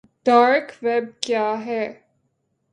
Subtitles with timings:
[0.25, 1.83] dark web کیا ہے